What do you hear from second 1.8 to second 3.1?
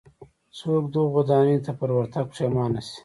ورتګ پښېمانه شي.